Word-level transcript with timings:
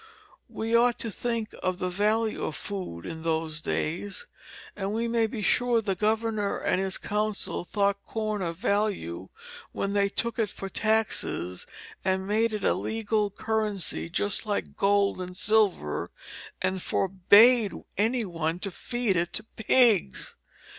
We 0.49 0.75
ought 0.75 0.97
to 1.01 1.11
think 1.11 1.53
of 1.61 1.77
the 1.77 1.87
value 1.87 2.43
of 2.45 2.55
food 2.55 3.05
in 3.05 3.21
those 3.21 3.61
days; 3.61 4.25
and 4.75 4.95
we 4.95 5.07
may 5.07 5.27
be 5.27 5.43
sure 5.43 5.79
the 5.79 5.93
governor 5.93 6.57
and 6.57 6.81
his 6.81 6.97
council 6.97 7.63
thought 7.63 8.03
corn 8.03 8.41
of 8.41 8.57
value 8.57 9.29
when 9.73 9.93
they 9.93 10.09
took 10.09 10.39
it 10.39 10.49
for 10.49 10.69
taxes 10.69 11.67
and 12.03 12.25
made 12.25 12.51
it 12.51 12.63
a 12.63 12.73
legal 12.73 13.29
currency 13.29 14.09
just 14.09 14.47
like 14.47 14.75
gold 14.75 15.21
and 15.21 15.37
silver, 15.37 16.09
and 16.63 16.81
forbade 16.81 17.71
any 17.95 18.25
one 18.25 18.57
to 18.61 18.71
feed 18.71 19.15
it 19.15 19.31
to 19.33 19.43
pigs. 19.43 20.35